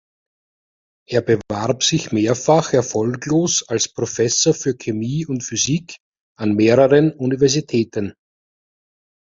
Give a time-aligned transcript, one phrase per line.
[1.07, 5.97] Er bewarb sich mehrfach erfolglos als Professor für Chemie und Physik
[6.39, 8.15] an mehreren Universitäten.